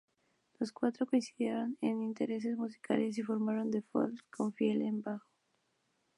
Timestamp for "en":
1.79-2.01, 4.81-5.03